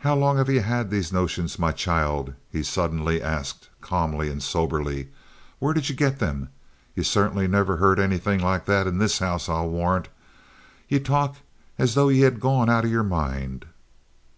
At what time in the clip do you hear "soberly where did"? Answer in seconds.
4.42-5.88